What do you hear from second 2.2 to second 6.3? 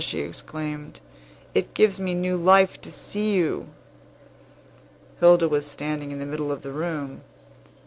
life to see you!" Hilda was standing in the